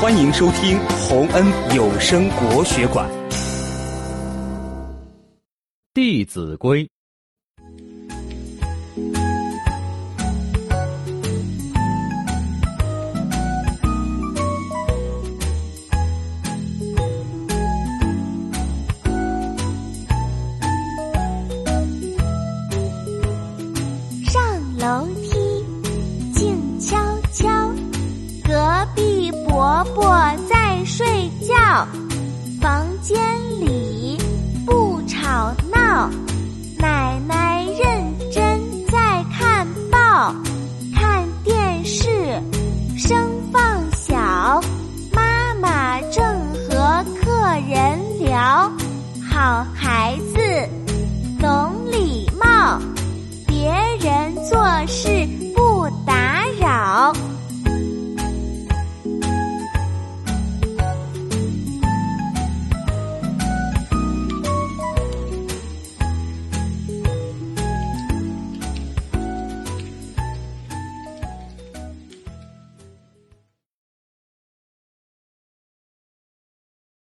[0.00, 1.44] 欢迎收听洪恩
[1.76, 3.06] 有声国学馆
[5.92, 6.82] 《弟子规》。
[24.30, 25.06] 上楼
[29.80, 30.02] 萝卜
[30.46, 31.06] 在睡
[31.40, 31.88] 觉
[32.60, 33.18] 房间
[33.60, 34.18] 里
[34.66, 36.10] 不吵闹
[36.76, 40.34] 奶奶认真在看报
[40.94, 42.10] 看电视
[42.98, 44.60] 声放小
[45.14, 46.22] 妈妈正
[46.68, 47.32] 和客
[47.66, 48.70] 人聊
[49.30, 50.89] 好孩子。